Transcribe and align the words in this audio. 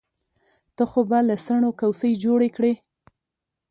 ته 0.75 0.83
خو 0.89 0.99
به 1.09 1.19
له 1.27 1.35
څڼو 1.45 1.69
کوڅۍ 1.79 2.13
جوړې 2.23 2.49
کړې. 2.55 2.73